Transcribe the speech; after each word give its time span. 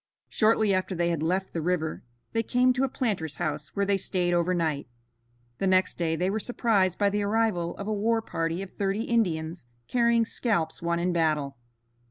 Shortly 0.29 0.73
after 0.73 0.95
they 0.95 1.09
had 1.09 1.21
left 1.21 1.53
the 1.53 1.61
river 1.61 2.01
they 2.33 2.41
came 2.41 2.73
to 2.73 2.83
a 2.83 2.89
planter's 2.89 3.35
house 3.35 3.75
where 3.75 3.85
they 3.85 3.99
stayed 3.99 4.33
over 4.33 4.51
night. 4.51 4.87
The 5.59 5.67
next 5.67 5.99
day 5.99 6.15
they 6.15 6.31
were 6.31 6.39
surprised 6.39 6.97
by 6.97 7.11
the 7.11 7.21
arrival 7.21 7.77
of 7.77 7.85
a 7.87 7.93
war 7.93 8.19
party 8.23 8.63
of 8.63 8.71
thirty 8.73 9.03
Indians 9.03 9.67
carrying 9.87 10.25
scalps 10.25 10.81
won 10.81 10.97
in 10.97 11.13
battle. 11.13 11.55